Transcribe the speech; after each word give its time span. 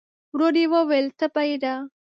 ورو 0.33 0.49
يې 0.61 0.65
وویل: 0.73 1.07
تبه 1.19 1.41
يې 1.49 1.57
ده؟ 1.63 1.73